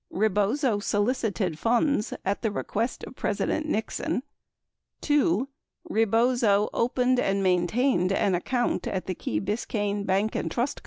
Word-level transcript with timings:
Rebozo 0.09 0.79
solicited 0.79 1.59
funds 1.59 2.11
at 2.25 2.41
the 2.41 2.49
request 2.49 3.03
of 3.03 3.15
President 3.15 3.67
Nixon. 3.67 4.23
53 5.03 5.15
2. 5.19 5.47
Rebozo 5.91 6.69
opened 6.73 7.19
and 7.19 7.43
maintained 7.43 8.11
an 8.11 8.33
account 8.33 8.87
at 8.87 9.05
the 9.05 9.13
Key 9.13 9.37
Bis 9.37 9.63
cayne 9.67 10.03
Bank 10.03 10.31
& 10.49 10.49
Trust 10.51 10.77
Co. 10.77 10.79